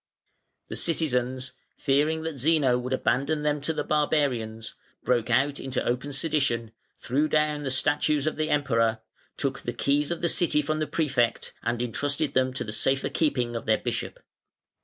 The 0.69 0.75
citizens, 0.75 1.51
fearing 1.77 2.23
that 2.23 2.39
Zeno 2.39 2.79
would 2.79 2.91
abandon 2.91 3.43
them 3.43 3.61
to 3.61 3.71
the 3.71 3.83
barbarians, 3.83 4.73
broke 5.03 5.29
out 5.29 5.59
into 5.59 5.83
open 5.87 6.11
sedition, 6.11 6.71
threw 6.97 7.27
down 7.27 7.61
the 7.61 7.69
statues 7.69 8.25
of 8.25 8.35
the 8.35 8.49
Emperor, 8.49 9.01
took 9.37 9.59
the 9.61 9.73
keys 9.73 10.09
of 10.09 10.21
the 10.21 10.27
city 10.27 10.63
from 10.63 10.79
the 10.79 10.87
Prefect 10.87 11.53
and 11.61 11.83
entrusted 11.83 12.33
them 12.33 12.51
to 12.53 12.63
the 12.63 12.71
safer 12.71 13.09
keeping 13.09 13.55
of 13.55 13.67
their 13.67 13.77
Bishop. 13.77 14.19